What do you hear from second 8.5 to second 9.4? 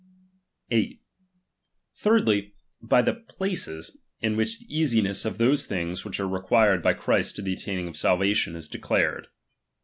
is declared.